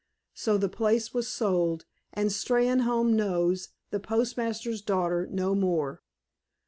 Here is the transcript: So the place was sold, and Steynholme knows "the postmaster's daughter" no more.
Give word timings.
So 0.33 0.57
the 0.57 0.67
place 0.67 1.13
was 1.13 1.27
sold, 1.27 1.85
and 2.11 2.31
Steynholme 2.31 3.13
knows 3.13 3.69
"the 3.91 3.99
postmaster's 3.99 4.81
daughter" 4.81 5.27
no 5.29 5.53
more. 5.53 6.01